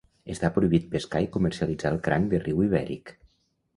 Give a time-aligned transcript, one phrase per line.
[0.35, 3.13] Està prohibit pescar i comercialitzar el cranc de riu ibèric.